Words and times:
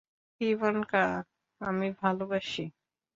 পিভনকা 0.41 1.03
আমি 1.61 1.87
ভালবাসি! 1.99 2.65